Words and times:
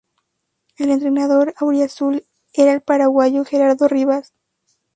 El 0.79 0.89
entrenador 0.89 1.53
auriazul 1.57 2.25
era 2.53 2.73
el 2.73 2.81
paraguayo 2.81 3.45
Gerardo 3.45 3.87
Rivas. 3.87 4.33